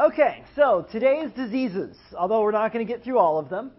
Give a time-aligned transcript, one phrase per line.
[0.00, 3.72] Okay, so today's diseases, although we're not going to get through all of them,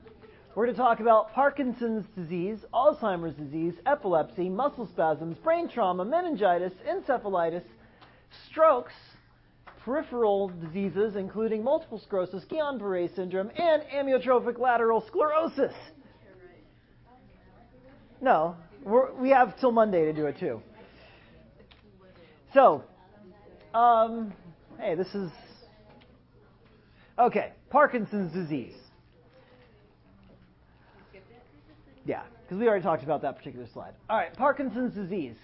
[0.53, 6.73] we're going to talk about Parkinson's disease, Alzheimer's disease, epilepsy, muscle spasms, brain trauma, meningitis,
[6.85, 7.63] encephalitis,
[8.49, 8.91] strokes,
[9.85, 15.73] peripheral diseases, including multiple sclerosis, Guillain-Barré syndrome, and amyotrophic lateral sclerosis.
[18.19, 18.57] No,
[19.17, 20.61] we have till Monday to do it too.
[22.53, 22.83] So,
[23.73, 24.33] um,
[24.81, 25.31] hey, this is
[27.19, 27.53] okay.
[27.69, 28.75] Parkinson's disease.
[32.05, 33.93] Yeah, because we already talked about that particular slide.
[34.09, 35.35] All right, Parkinson's disease.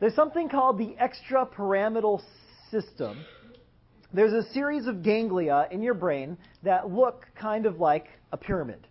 [0.00, 2.22] There's something called the extrapyramidal
[2.70, 3.18] system.
[4.14, 8.86] There's a series of ganglia in your brain that look kind of like a pyramid.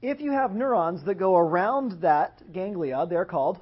[0.00, 3.58] If you have neurons that go around that ganglia, they're called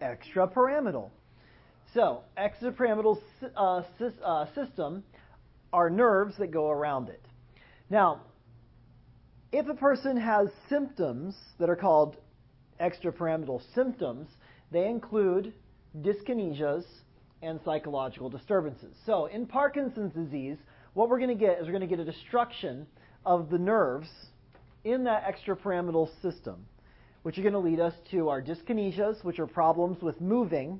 [0.00, 1.10] extrapyramidal.
[1.98, 3.18] So, extrapyramidal
[3.56, 3.82] uh,
[4.24, 5.02] uh, system
[5.72, 7.20] are nerves that go around it.
[7.90, 8.20] Now,
[9.50, 12.14] if a person has symptoms that are called
[12.80, 14.28] extrapyramidal symptoms,
[14.70, 15.52] they include
[16.00, 16.84] dyskinesias
[17.42, 18.94] and psychological disturbances.
[19.04, 20.58] So, in Parkinson's disease,
[20.94, 22.86] what we're going to get is we're going to get a destruction
[23.26, 24.08] of the nerves
[24.84, 26.64] in that extrapyramidal system,
[27.24, 30.78] which are going to lead us to our dyskinesias, which are problems with moving,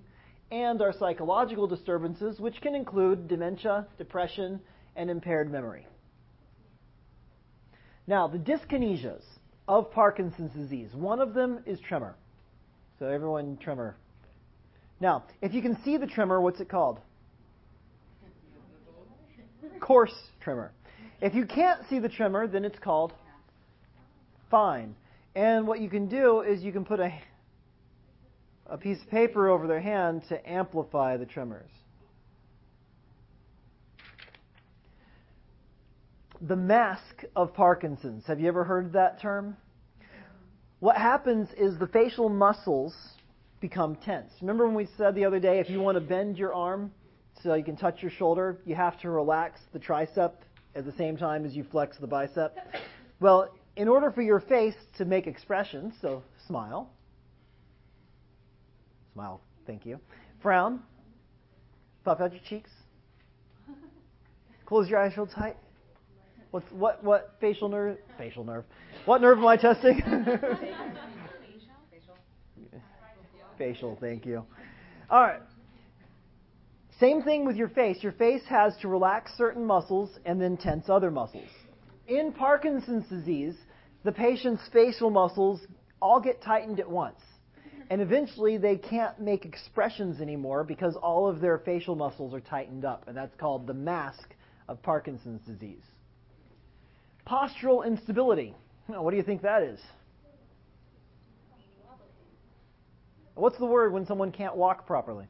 [0.50, 4.60] and our psychological disturbances, which can include dementia, depression,
[4.96, 5.86] and impaired memory.
[8.06, 9.22] Now, the dyskinesias
[9.66, 12.16] of Parkinson's disease, one of them is tremor.
[12.98, 13.96] So, everyone, tremor.
[15.00, 17.00] Now, if you can see the tremor, what's it called?
[19.80, 20.72] Coarse tremor.
[21.20, 23.12] If you can't see the tremor, then it's called
[24.50, 24.94] fine.
[25.34, 27.12] And what you can do is you can put a,
[28.68, 31.70] a piece of paper over their hand to amplify the tremors.
[36.40, 38.24] the mask of Parkinson's.
[38.26, 39.56] Have you ever heard that term?
[40.80, 42.94] What happens is the facial muscles
[43.60, 44.32] become tense.
[44.40, 46.92] Remember when we said the other day if you want to bend your arm
[47.42, 50.32] so you can touch your shoulder, you have to relax the tricep
[50.76, 52.56] at the same time as you flex the bicep?
[53.18, 56.90] Well, in order for your face to make expressions, so smile,
[59.18, 59.98] smile, thank you,
[60.42, 60.80] frown,
[62.04, 62.70] puff out your cheeks,
[64.64, 65.56] close your eyes real tight,
[66.50, 67.98] What's what what facial nerve?
[68.16, 68.64] Facial nerve.
[69.04, 70.00] What nerve am I testing?
[73.58, 73.98] facial.
[74.00, 74.44] Thank you.
[75.10, 75.42] All right.
[76.98, 77.98] Same thing with your face.
[78.02, 81.48] Your face has to relax certain muscles and then tense other muscles.
[82.06, 83.56] In Parkinson's disease,
[84.04, 85.60] the patient's facial muscles
[86.00, 87.20] all get tightened at once.
[87.90, 92.84] And eventually they can't make expressions anymore because all of their facial muscles are tightened
[92.84, 93.04] up.
[93.08, 94.34] And that's called the mask
[94.68, 95.82] of Parkinson's disease.
[97.26, 98.54] Postural instability.
[98.86, 99.80] what do you think that is?
[103.34, 105.26] What's the word when someone can't walk properly?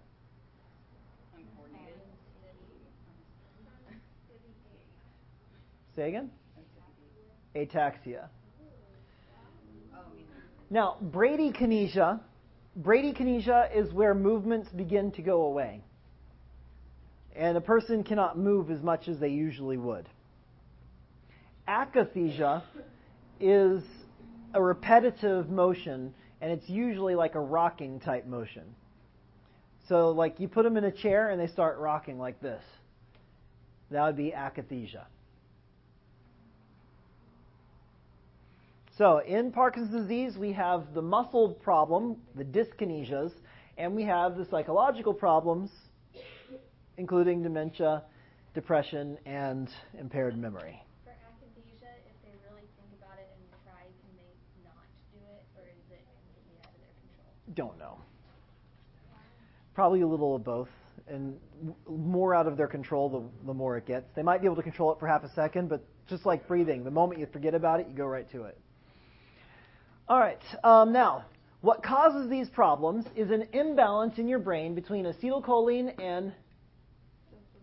[5.95, 6.31] Say again?
[7.57, 8.29] Ataxia.
[9.93, 9.99] Oh,
[10.71, 12.21] now, bradykinesia.
[12.81, 15.83] Bradykinesia is where movements begin to go away.
[17.35, 20.09] And a person cannot move as much as they usually would
[21.69, 22.63] akathisia
[23.39, 23.83] is
[24.55, 28.65] a repetitive motion, and it's usually like a rocking type motion.
[29.89, 32.63] So, like you put them in a chair and they start rocking like this.
[33.91, 35.05] That would be akathisia.
[38.99, 43.31] So, in Parkinson's disease, we have the muscle problem, the dyskinesias,
[43.77, 45.71] and we have the psychological problems,
[46.97, 48.03] including dementia,
[48.55, 50.83] depression, and impaired memory.
[51.05, 54.83] For akathisia, if they really think about it and try, can they not
[55.13, 57.55] do it, or is it completely out of their control?
[57.55, 57.99] Don't know.
[59.77, 60.71] Probably a little of both.
[61.07, 61.37] And
[61.89, 64.11] more out of their control, the, the more it gets.
[64.17, 66.83] They might be able to control it for half a second, but just like breathing,
[66.83, 68.59] the moment you forget about it, you go right to it.
[70.09, 70.41] All right.
[70.65, 71.27] Um, now,
[71.61, 76.33] what causes these problems is an imbalance in your brain between acetylcholine and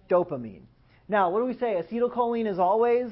[0.08, 0.62] dopamine.
[1.08, 1.82] Now, what do we say?
[1.82, 3.08] Acetylcholine is always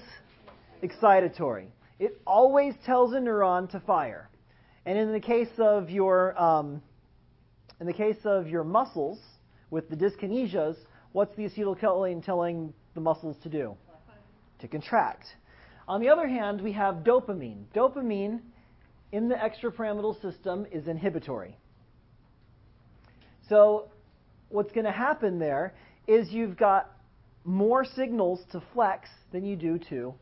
[0.84, 1.66] excitatory.
[1.98, 4.30] It always tells a neuron to fire.
[4.86, 6.84] And in the case of your um,
[7.80, 9.18] in the case of your muscles
[9.72, 10.76] with the dyskinesias,
[11.12, 13.76] what's the acetylcholine telling the muscles to do?
[14.60, 15.26] To contract.
[15.88, 17.64] On the other hand, we have dopamine.
[17.76, 18.42] Dopamine
[19.14, 21.56] in the extrapyramidal system is inhibitory.
[23.48, 23.90] So
[24.50, 25.76] what's going to happen there
[26.08, 26.92] is you've got
[27.46, 30.16] more signals to flex than you do to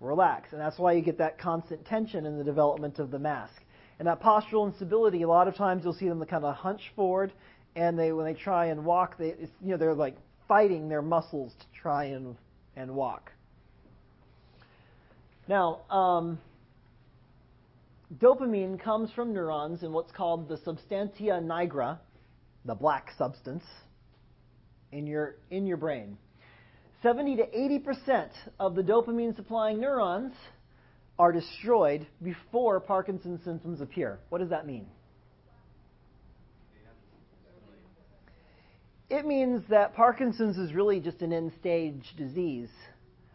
[0.00, 0.52] relax.
[0.52, 3.62] And that's why you get that constant tension in the development of the mask.
[3.98, 7.32] And that postural instability, a lot of times you'll see them kind of hunch forward,
[7.76, 10.16] and they when they try and walk, they you know they're like
[10.48, 12.36] fighting their muscles to try and
[12.76, 13.30] and walk.
[15.46, 16.40] Now, um,
[18.18, 21.98] dopamine comes from neurons in what's called the substantia nigra,
[22.64, 23.64] the black substance
[24.92, 26.16] in your in your brain.
[27.02, 30.32] 70 to 80% of the dopamine supplying neurons
[31.18, 34.18] are destroyed before Parkinson's symptoms appear.
[34.30, 34.86] What does that mean?
[39.10, 42.70] It means that Parkinson's is really just an end stage disease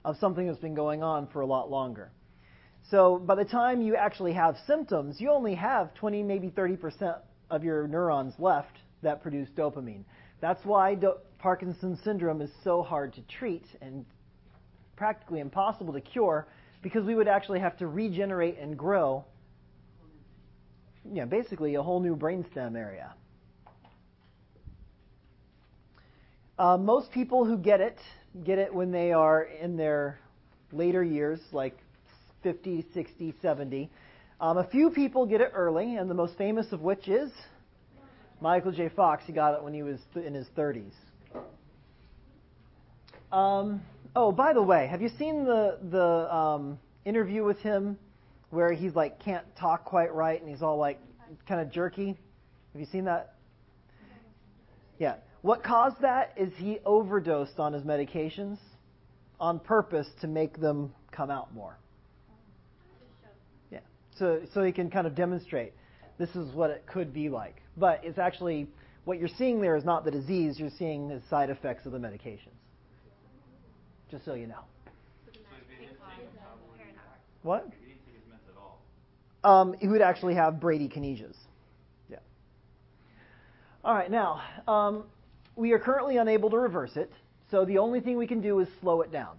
[0.03, 2.11] of something that's been going on for a lot longer.
[2.89, 7.17] So by the time you actually have symptoms, you only have 20, maybe 30%
[7.51, 10.03] of your neurons left that produce dopamine.
[10.41, 14.05] That's why do- Parkinson's syndrome is so hard to treat and
[14.95, 16.47] practically impossible to cure
[16.81, 19.23] because we would actually have to regenerate and grow,
[21.11, 23.13] yeah, basically a whole new brainstem area.
[26.57, 27.97] Uh, most people who get it
[28.43, 30.19] get it when they are in their
[30.71, 31.77] later years, like
[32.43, 33.89] 50, 60, 70.
[34.41, 37.31] Um, a few people get it early, and the most famous of which is
[38.41, 38.89] Michael J.
[38.89, 39.23] Fox.
[39.25, 40.93] He got it when he was th- in his 30s.
[43.31, 43.81] Um,
[44.15, 47.97] oh, by the way, have you seen the the um, interview with him
[48.49, 50.99] where he's like can't talk quite right and he's all like
[51.47, 52.17] kind of jerky?
[52.73, 53.35] Have you seen that?
[54.97, 55.15] Yeah.
[55.41, 58.57] What caused that is he overdosed on his medications
[59.39, 61.77] on purpose to make them come out more.
[64.19, 65.73] So so he can kind of demonstrate
[66.17, 67.61] this is what it could be like.
[67.77, 68.67] But it's actually
[69.05, 71.97] what you're seeing there is not the disease, you're seeing the side effects of the
[71.97, 72.59] medications
[74.09, 74.63] just so you know.
[77.43, 77.69] What?
[79.43, 81.35] Um, he would actually have bradykinesias.
[82.09, 82.17] Yeah.
[83.85, 84.11] All right.
[84.11, 85.05] Now, um,
[85.55, 87.11] we are currently unable to reverse it,
[87.49, 89.37] so the only thing we can do is slow it down.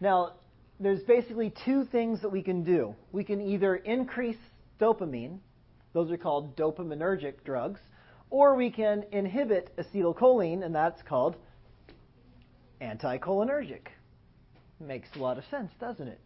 [0.00, 0.32] Now,
[0.80, 2.94] there's basically two things that we can do.
[3.12, 4.38] We can either increase
[4.80, 5.38] dopamine;
[5.92, 7.80] those are called dopaminergic drugs,
[8.30, 11.36] or we can inhibit acetylcholine, and that's called
[12.80, 13.86] anticholinergic.
[14.80, 16.20] Makes a lot of sense, doesn't it?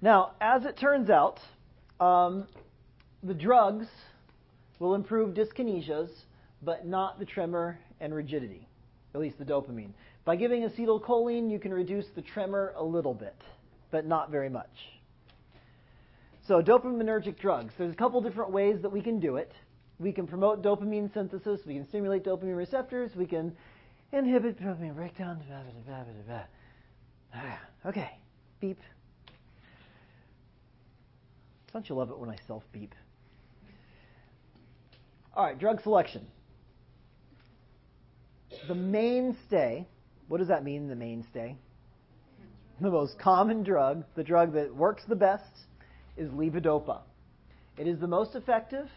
[0.00, 1.40] Now, as it turns out,
[1.98, 2.46] um,
[3.22, 3.86] the drugs
[4.78, 6.10] will improve dyskinesias,
[6.62, 8.68] but not the tremor and rigidity,
[9.14, 9.92] at least the dopamine.
[10.26, 13.36] By giving acetylcholine, you can reduce the tremor a little bit,
[13.92, 14.68] but not very much.
[16.48, 17.72] So, dopaminergic drugs.
[17.78, 19.52] There's a couple different ways that we can do it.
[20.00, 23.56] We can promote dopamine synthesis, we can stimulate dopamine receptors, we can
[24.12, 25.40] inhibit dopamine breakdown.
[27.32, 28.18] Ah, okay,
[28.60, 28.80] beep.
[31.72, 32.94] Don't you love it when I self beep?
[35.34, 36.26] All right, drug selection.
[38.66, 39.86] The mainstay,
[40.28, 41.56] what does that mean, the mainstay?
[42.80, 45.44] The most common drug, the drug that works the best,
[46.16, 47.00] is levodopa.
[47.78, 48.88] It is the most effective,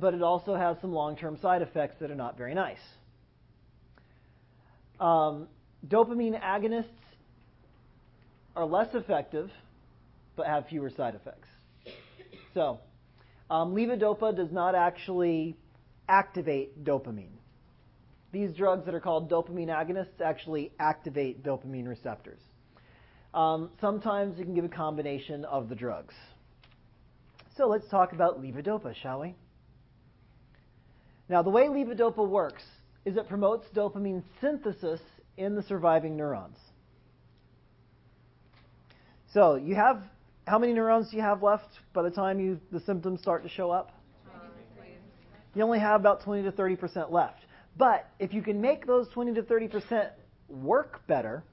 [0.00, 2.78] but it also has some long term side effects that are not very nice.
[5.00, 5.48] Um,
[5.86, 6.86] dopamine agonists
[8.56, 9.50] are less effective,
[10.36, 11.48] but have fewer side effects.
[12.54, 12.80] So,
[13.50, 15.56] um, levodopa does not actually
[16.08, 17.37] activate dopamine.
[18.30, 22.40] These drugs that are called dopamine agonists actually activate dopamine receptors.
[23.34, 26.14] Um, sometimes you can give a combination of the drugs.
[27.56, 29.34] So let's talk about levodopa, shall we?
[31.28, 32.62] Now, the way levodopa works
[33.04, 35.00] is it promotes dopamine synthesis
[35.36, 36.58] in the surviving neurons.
[39.32, 40.02] So you have
[40.46, 43.48] how many neurons do you have left by the time you the symptoms start to
[43.48, 43.92] show up?
[45.54, 47.40] You only have about 20 to 30 percent left.
[47.78, 50.08] But if you can make those 20 to 30 percent
[50.48, 51.44] work better,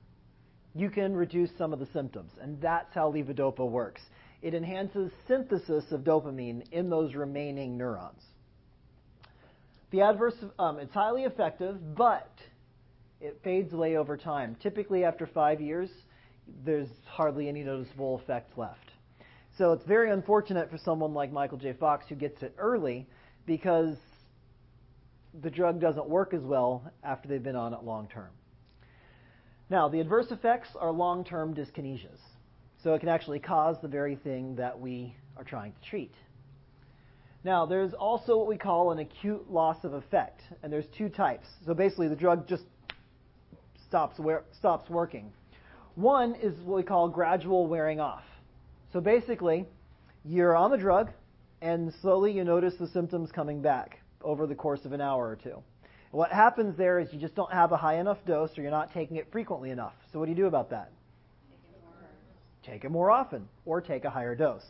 [0.74, 4.02] you can reduce some of the symptoms, and that's how levodopa works.
[4.42, 8.22] It enhances synthesis of dopamine in those remaining neurons.
[9.92, 12.30] The adverse, um, it's highly effective, but
[13.22, 14.58] it fades away over time.
[14.62, 15.90] Typically, after five years,
[16.66, 18.92] there's hardly any noticeable effect left.
[19.58, 21.74] So it's very unfortunate for someone like Michael J.
[21.74, 23.08] Fox who gets it early
[23.46, 23.96] because
[25.42, 28.30] the drug doesn't work as well after they've been on it long term.
[29.70, 32.20] Now, the adverse effects are long term dyskinesias.
[32.84, 36.14] So it can actually cause the very thing that we are trying to treat.
[37.44, 41.48] Now, there's also what we call an acute loss of effect, and there's two types.
[41.66, 42.64] So basically, the drug just
[43.88, 44.20] stops
[44.58, 45.32] stops working.
[45.96, 48.24] One is what we call gradual wearing off.
[48.94, 49.66] So basically,
[50.24, 51.12] you're on the drug,
[51.62, 55.36] and slowly you notice the symptoms coming back over the course of an hour or
[55.36, 55.62] two.
[56.12, 58.94] What happens there is you just don't have a high enough dose, or you're not
[58.94, 59.94] taking it frequently enough.
[60.12, 60.92] So what do you do about that?
[62.66, 64.66] Take it more often, or take a higher dose.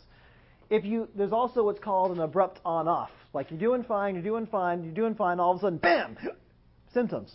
[0.69, 3.11] If you, there's also what's called an abrupt on-off.
[3.33, 6.17] Like you're doing fine, you're doing fine, you're doing fine, all of a sudden, bam,
[6.93, 7.31] symptoms.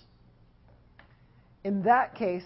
[1.63, 2.45] In that case,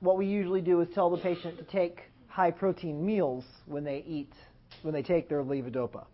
[0.00, 4.04] what we usually do is tell the patient to take high protein meals when they
[4.06, 4.32] eat,
[4.82, 6.04] when they take their levodopa.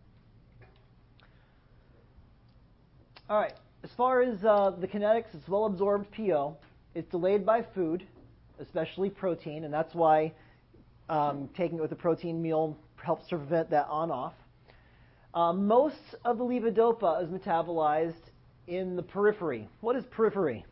[3.30, 3.54] All right.
[3.82, 6.56] As far as uh, the kinetics, it's well absorbed PO.
[6.94, 8.06] It's delayed by food,
[8.60, 10.32] especially protein, and that's why
[11.08, 14.34] um, taking it with a protein meal helps to prevent that on-off.
[15.32, 18.12] Uh, most of the levodopa is metabolized
[18.66, 19.68] in the periphery.
[19.80, 20.64] What is periphery?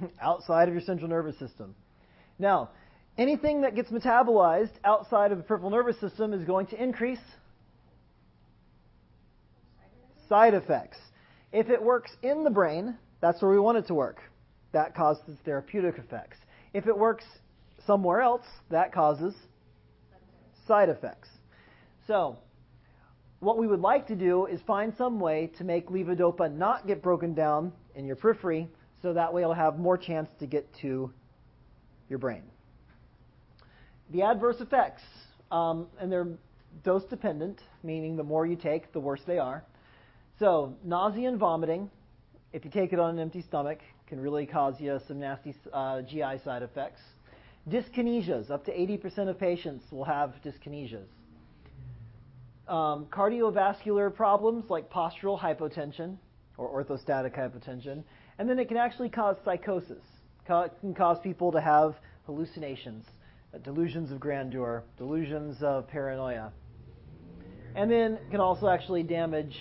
[0.20, 1.74] outside of your central nervous system.
[2.38, 2.70] Now,
[3.18, 7.20] anything that gets metabolized outside of the peripheral nervous system is going to increase
[10.28, 10.98] side effects.
[11.52, 14.20] If it works in the brain, that's where we want it to work.
[14.72, 16.38] That causes therapeutic effects.
[16.74, 17.24] If it works
[17.86, 19.34] somewhere else, that causes
[20.66, 21.28] side effects.
[22.06, 22.38] So,
[23.40, 27.02] what we would like to do is find some way to make levodopa not get
[27.02, 28.68] broken down in your periphery
[29.02, 31.12] so that way it'll have more chance to get to
[32.08, 32.42] your brain.
[34.10, 35.02] The adverse effects,
[35.50, 36.28] um, and they're
[36.84, 39.64] dose dependent, meaning the more you take, the worse they are.
[40.38, 41.90] So, nausea and vomiting,
[42.52, 46.02] if you take it on an empty stomach, can really cause you some nasty uh,
[46.02, 47.00] GI side effects.
[47.70, 51.06] Dyskinesias, up to 80% of patients will have dyskinesias.
[52.68, 56.16] Um, cardiovascular problems like postural hypotension
[56.58, 58.04] or orthostatic hypotension,
[58.38, 60.02] and then it can actually cause psychosis.
[60.48, 61.94] It can cause people to have
[62.26, 63.06] hallucinations,
[63.54, 66.52] uh, delusions of grandeur, delusions of paranoia.
[67.74, 69.56] And then can also actually damage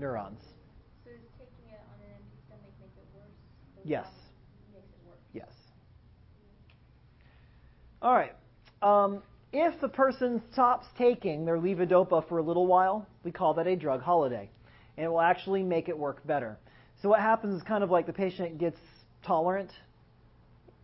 [0.00, 0.40] neurons.
[1.04, 3.84] So does taking it on an empty stomach make it worse?
[3.84, 4.06] Yes.
[4.72, 5.18] Makes it worse.
[5.32, 5.48] Yes.
[8.02, 8.34] All right.
[8.82, 13.66] Um, if the person stops taking their levodopa for a little while, we call that
[13.66, 14.48] a drug holiday.
[14.96, 16.58] And it will actually make it work better.
[17.02, 18.78] So what happens is kind of like the patient gets
[19.24, 19.70] tolerant.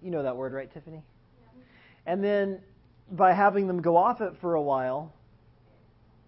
[0.03, 1.03] You know that word, right, Tiffany?
[1.43, 2.13] Yeah.
[2.13, 2.61] And then
[3.11, 5.13] by having them go off it for a while,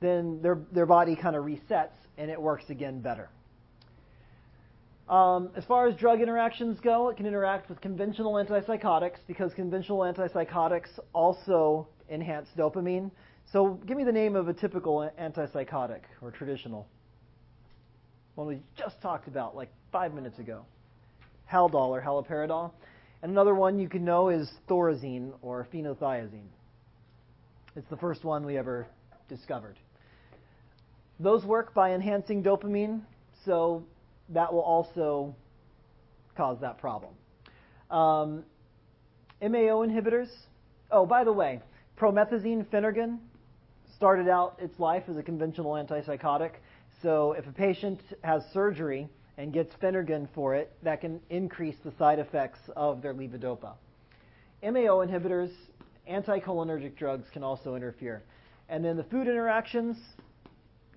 [0.00, 3.30] then their their body kind of resets and it works again better.
[5.08, 10.00] Um, as far as drug interactions go, it can interact with conventional antipsychotics because conventional
[10.00, 13.10] antipsychotics also enhance dopamine.
[13.50, 16.86] So, give me the name of a typical antipsychotic or traditional
[18.38, 20.64] one we just talked about like five minutes ago.
[21.52, 22.70] Haldol or haloperidol.
[23.20, 26.46] And another one you can know is thorazine or phenothiazine.
[27.74, 28.86] It's the first one we ever
[29.28, 29.76] discovered.
[31.20, 33.00] Those work by enhancing dopamine,
[33.44, 33.84] so
[34.30, 35.34] that will also
[36.36, 37.12] cause that problem.
[37.90, 38.44] Um,
[39.42, 40.28] MAO inhibitors.
[40.90, 41.60] Oh, by the way,
[41.98, 43.18] promethazine phenergan
[43.96, 46.52] started out its life as a conventional antipsychotic.
[47.02, 49.08] So if a patient has surgery
[49.38, 53.74] and gets Phenergan for it, that can increase the side effects of their levodopa.
[54.62, 55.50] MAO inhibitors,
[56.10, 58.22] anticholinergic drugs can also interfere.
[58.68, 59.96] And then the food interactions,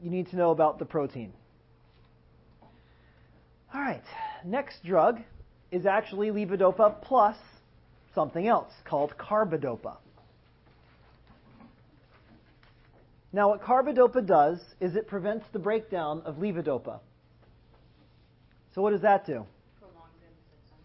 [0.01, 1.31] you need to know about the protein.
[3.73, 4.03] All right,
[4.45, 5.19] next drug
[5.71, 7.37] is actually levodopa plus
[8.13, 9.97] something else called carbidopa.
[13.33, 16.99] Now, what carbidopa does is it prevents the breakdown of levodopa.
[18.75, 19.45] So, what does that do?
[19.79, 20.77] Prolongs it in the system.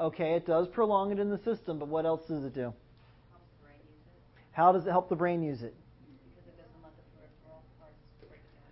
[0.00, 2.72] Okay, it does prolong it in the system, but what else does it do?
[2.72, 5.74] Helps the brain use it How does it help the brain use it?
[6.08, 8.64] because it doesn't let the peripheral parts break down.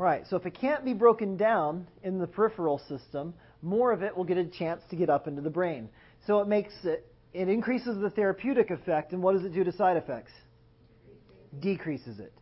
[0.00, 4.16] Right, so if it can't be broken down in the peripheral system, more of it
[4.16, 5.90] will get a chance to get up into the brain.
[6.26, 9.70] So it makes it, it increases the therapeutic effect, and what does it do to
[9.70, 10.32] side effects?
[11.60, 12.32] Decreases it.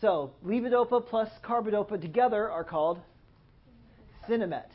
[0.00, 3.00] So levodopa plus carbidopa together are called
[4.28, 4.70] Sinemet.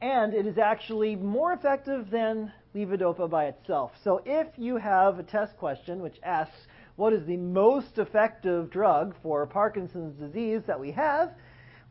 [0.00, 3.90] And it is actually more effective than levodopa by itself.
[4.04, 6.54] So if you have a test question which asks,
[6.94, 11.32] what is the most effective drug for Parkinson's disease that we have?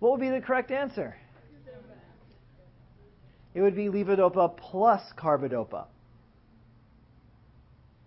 [0.01, 1.15] What would be the correct answer?
[3.53, 5.85] It would be levodopa plus carbidopa.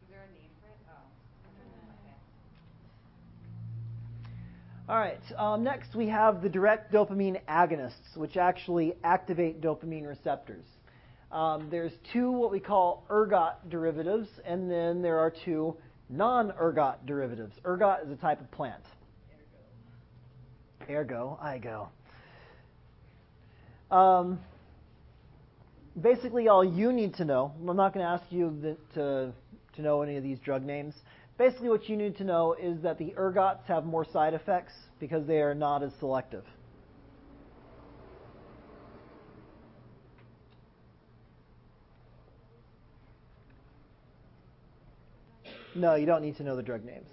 [0.03, 0.77] Is there a name for it?
[4.89, 4.93] Oh.
[4.93, 5.21] All right.
[5.39, 10.65] Um, next, we have the direct dopamine agonists, which actually activate dopamine receptors.
[11.31, 15.77] Um, there's two what we call ergot derivatives, and then there are two
[16.09, 17.55] non-ergot derivatives.
[17.65, 18.83] Ergot is a type of plant.
[20.91, 21.89] Ergo, I go.
[23.95, 24.41] Um,
[26.01, 27.53] basically, all you need to know.
[27.69, 29.33] I'm not going to ask you to
[29.77, 30.95] to know any of these drug names.
[31.37, 35.27] Basically, what you need to know is that the ergots have more side effects because
[35.27, 36.45] they are not as selective.
[45.75, 47.09] No, you don't need to know the drug names.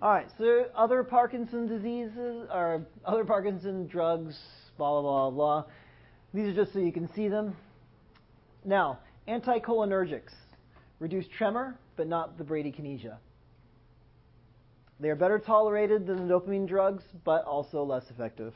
[0.00, 4.38] All right, so other Parkinson diseases or other Parkinson drugs,
[4.76, 5.64] blah, blah, blah, blah.
[6.32, 7.56] These are just so you can see them.
[8.64, 10.34] Now, anticholinergics
[11.00, 13.16] reduce tremor, but not the bradykinesia.
[15.00, 18.54] They are better tolerated than the dopamine drugs, but also less effective.